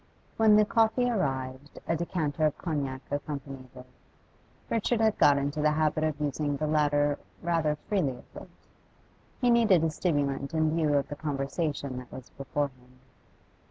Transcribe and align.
When 0.35 0.55
the 0.55 0.65
coffee 0.65 1.07
arrived 1.07 1.77
a 1.87 1.95
decanter 1.95 2.47
of 2.47 2.57
cognac 2.57 3.03
accompanied 3.11 3.69
it. 3.75 3.85
Richard 4.67 4.99
had 4.99 5.19
got 5.19 5.37
into 5.37 5.61
the 5.61 5.73
habit 5.73 6.03
of 6.03 6.19
using 6.19 6.57
the 6.57 6.65
latter 6.65 7.19
rather 7.43 7.75
freely 7.87 8.17
of 8.17 8.25
late. 8.33 8.49
He 9.41 9.51
needed 9.51 9.83
a 9.83 9.91
stimulant 9.91 10.55
in 10.55 10.73
view 10.75 10.95
of 10.95 11.07
the 11.07 11.15
conversation 11.15 11.99
that 11.99 12.11
was 12.11 12.31
before 12.31 12.69
him. 12.69 12.99